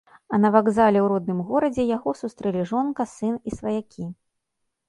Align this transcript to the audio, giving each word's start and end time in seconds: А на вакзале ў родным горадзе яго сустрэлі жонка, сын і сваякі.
А 0.35 0.37
на 0.43 0.49
вакзале 0.55 0.99
ў 1.01 1.07
родным 1.13 1.43
горадзе 1.51 1.85
яго 1.97 2.13
сустрэлі 2.21 2.67
жонка, 2.73 3.07
сын 3.15 3.35
і 3.47 3.55
сваякі. 3.59 4.09